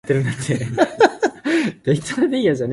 [0.01, 0.01] 杯野淡
[1.85, 2.55] 過師姑尿